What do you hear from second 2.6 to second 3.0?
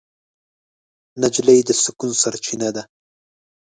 ده.